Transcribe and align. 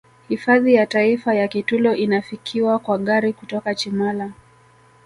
Hifadhi 0.29 0.73
ya 0.73 0.85
taifa 0.85 1.33
ya 1.35 1.47
Kitulo 1.47 1.95
inafikiwa 1.95 2.79
kwa 2.79 2.97
gari 2.97 3.33
kutoka 3.33 3.75
Chimala 3.75 4.31